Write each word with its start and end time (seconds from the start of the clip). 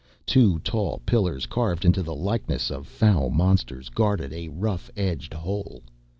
Two 0.25 0.57
tall 0.61 0.97
pillars, 1.05 1.45
carved 1.45 1.85
into 1.85 2.01
the 2.01 2.15
likeness 2.15 2.71
of 2.71 2.87
foul 2.87 3.29
monsters, 3.29 3.89
guarded 3.89 4.33
a 4.33 4.47
rough 4.47 4.89
edged 4.97 5.35
hole. 5.35 5.83